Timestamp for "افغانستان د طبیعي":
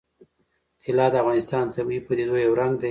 1.23-2.01